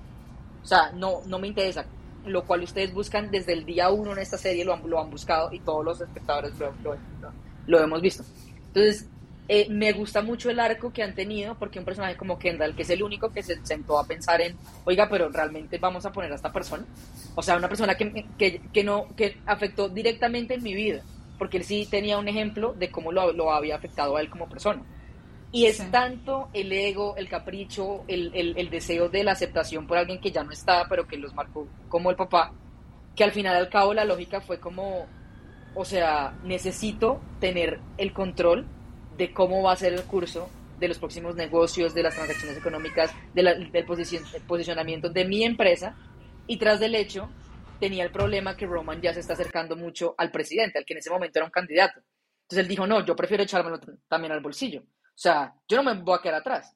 [0.63, 1.85] O sea, no, no me interesa.
[2.27, 5.11] Lo cual ustedes buscan desde el día uno en esta serie, lo han, lo han
[5.11, 7.33] buscado y todos los espectadores lo, lo- lo-
[7.67, 8.23] lo hemos visto.
[8.69, 9.09] Entonces,
[9.53, 12.83] eh, me gusta mucho el arco que han tenido porque un personaje como Kendall, que
[12.85, 16.33] es el único que se sentó a pensar en, oiga, pero realmente vamos a poner
[16.33, 16.89] a esta persona.
[17.35, 21.05] O sea, una persona que, que, que no, que afectó directamente en mi vida,
[21.39, 24.49] porque él sí tenía un ejemplo de cómo lo, lo había afectado a él como
[24.49, 24.87] persona.
[25.53, 25.91] Y es Sí.
[25.91, 30.33] tanto el ego, el capricho, el, el, el deseo de la aceptación por alguien que
[30.33, 32.59] ya no está, pero que los marcó como el papá,
[33.17, 35.13] que al final al cabo la lógica fue como,
[35.75, 38.67] o sea, necesito tener el control
[39.17, 43.13] de cómo va a ser el curso de los próximos negocios, de las transacciones económicas,
[43.35, 45.95] de la- del posicion- el posicionamiento de mi empresa.
[46.47, 47.29] Y tras del hecho,
[47.79, 50.99] tenía el problema que Roman ya se está acercando mucho al presidente, al que en
[50.99, 52.01] ese momento era un candidato.
[52.43, 54.81] Entonces él dijo, no, yo prefiero echármelo también al bolsillo.
[54.81, 56.75] O sea, yo no me voy a quedar atrás.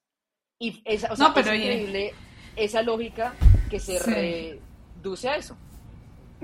[0.59, 1.65] Y esa, o sea, No, pero es oye.
[1.65, 2.15] increíble
[2.57, 3.35] esa lógica
[3.71, 4.61] que se Sí.
[5.03, 5.57] reduce a eso.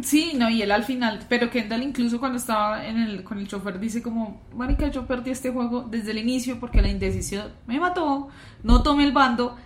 [0.02, 3.46] Sí, no, y él al final, pero Kendall incluso cuando estaba en el, con el
[3.48, 7.78] chofer dice como, marica, yo perdí este juego desde el inicio porque la indecisión me
[7.78, 8.28] mató,
[8.62, 9.56] no tomé el bando.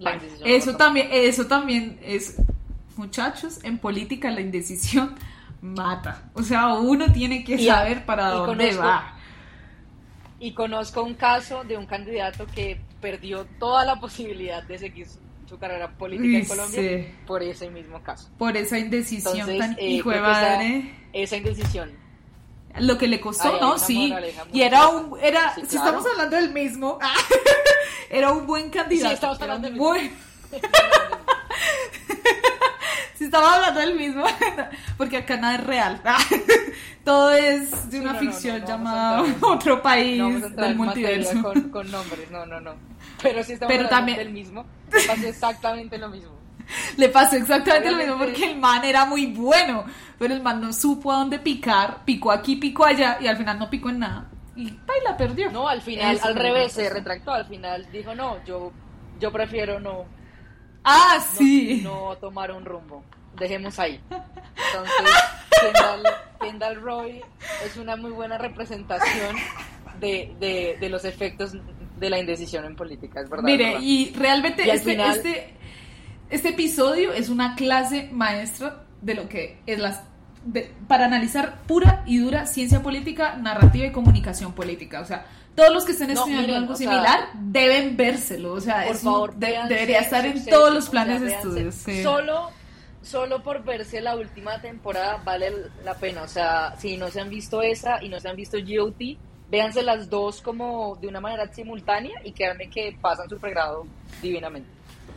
[0.00, 2.36] Bueno, eso también, eso también es,
[2.96, 5.14] muchachos, en política la indecisión
[5.62, 6.30] mata.
[6.34, 9.14] O sea, uno tiene que Y- saber para dónde conozco- va.
[10.40, 15.06] Y conozco un caso de un candidato que perdió toda la posibilidad de seguir
[15.48, 17.08] su, carrera política Uy, en Colombia sí.
[17.26, 18.28] por ese mismo caso.
[18.38, 20.94] Por esa indecisión Entonces, tan eh, hijo de que esa- madre.
[21.12, 21.90] Esa indecisión.
[22.80, 23.78] Lo que le costó, ¿no?
[23.78, 24.14] Sí.
[24.52, 26.98] Y era un, era, Sí, si estamos hablando del mismo,
[28.10, 29.08] era un buen candidato.
[29.08, 30.12] Sí, estamos hablando del buen-
[33.14, 34.24] si estamos hablando del mismo,
[34.96, 36.00] porque acá nada es real.
[37.04, 40.22] Todo es de una no, ficción no, llamada otro país
[40.54, 41.42] del multiverso.
[41.42, 42.74] Con, con nombres, no, no, no.
[43.22, 44.64] Pero sí estamos Pero también- del mismo.
[44.92, 46.38] me Pasó exactamente lo mismo.
[46.98, 49.84] Le pasó exactamente lo mismo porque el man era muy bueno,
[50.18, 53.58] pero el man no supo a dónde picar, picó aquí, picó allá y al final
[53.58, 54.28] no picó en nada.
[54.56, 55.50] Y la perdió.
[55.50, 57.32] No, al final, Eso al revés, se retractó.
[57.32, 58.72] Al final dijo, no, yo,
[59.20, 60.04] yo prefiero no,
[60.84, 61.80] Ah, no- sí.
[61.82, 63.04] no, tomar un rumbo.
[63.36, 64.00] Dejemos ahí.
[64.10, 64.94] Entonces,
[65.62, 66.02] Kendall,
[66.40, 67.22] Kendall Roy
[67.64, 69.36] es una muy buena representación
[70.00, 71.52] de, de, de los efectos
[71.98, 73.48] de la indecisión en política, es verdad.
[73.48, 73.80] es Mire, verdad.
[73.82, 75.54] y realmente Y este, final- este,
[76.30, 80.02] este episodio es una clase maestra de lo que es las
[80.44, 85.00] de- para analizar pura y dura ciencia política, narrativa y comunicación política.
[85.00, 88.52] O sea, todos los que estén No, estudiando miren, algo sea, similar deben vérselo.
[88.52, 91.32] O sea, por es un- favor, de- véanse debería estar en todos los planes de
[91.34, 91.74] estudios.
[91.74, 92.02] sí.
[92.02, 92.50] Solo,
[93.02, 95.50] solo por verse la última temporada vale
[95.84, 96.22] la pena.
[96.22, 99.18] O sea, si no se han visto esa y no se han visto GOT,
[99.50, 103.86] véanse las dos como de una manera simultánea y créanme que pasan su pregrado
[104.22, 104.68] divinamente.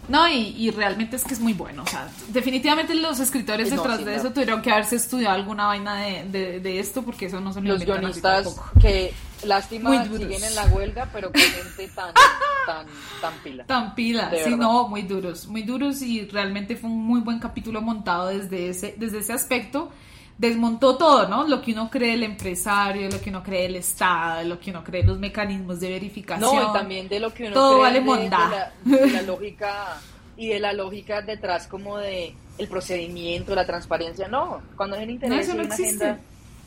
[0.07, 1.83] No, y, y realmente es que es muy bueno.
[1.83, 4.17] O sea, definitivamente los escritores No, detrás sí, de no.
[4.17, 7.61] eso tuvieron que haberse estudiado alguna vaina de, de, de esto porque eso no se
[7.61, 9.13] lo Los guionistas que,
[9.43, 12.13] Lástima, siguen en la huelga, pero con gente tan,
[12.65, 12.85] tan,
[13.21, 13.65] tan pila.
[13.65, 17.81] Tan pila, sí, no, muy duros, muy duros y realmente fue un muy buen capítulo
[17.81, 19.91] montado desde ese, desde ese aspecto.
[20.41, 21.47] Desmontó todo, ¿no?
[21.47, 24.83] Lo que uno cree el empresario, lo que uno cree el Estado, lo que uno
[24.83, 26.55] cree los mecanismos de verificación.
[26.55, 28.71] No, y también de lo que uno Todo cree vale de- mondá.
[28.83, 29.97] de, la, de la lógica
[30.37, 34.27] y de la lógica detrás como de el procedimiento, la transparencia.
[34.27, 36.03] No, cuando hay un interés eso no una existe.
[36.05, 36.21] agenda,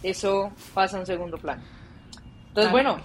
[0.05, 1.63] eso pasa a un segundo plano.
[2.13, 2.71] Entonces, Claro.
[2.71, 2.97] bueno,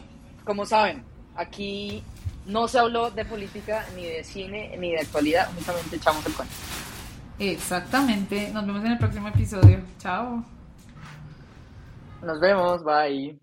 [0.46, 1.04] como saben,
[1.36, 2.04] aquí
[2.46, 6.54] no se habló de política, ni de cine, ni de actualidad, únicamente echamos el cuento.
[7.40, 8.52] Exactamente.
[8.54, 9.80] Nos vemos en el próximo episodio.
[9.98, 10.44] Chao.
[12.22, 13.40] Nos vemos, bye.